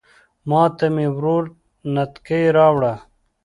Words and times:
ماته 0.49 0.87
مې 0.95 1.07
ورور 1.15 1.43
نتکۍ 1.93 2.43
راوړه 2.55 2.93